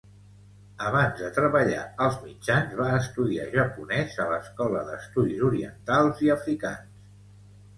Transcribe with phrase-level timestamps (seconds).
[0.85, 7.07] Abans de treballar als mitjans, va estudiar japonès a l'Escola d'Estudis Orientals i Africans.